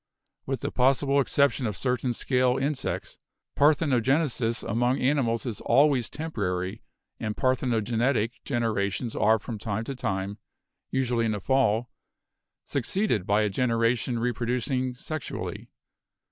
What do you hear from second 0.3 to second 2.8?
With the possible exception of certain scale in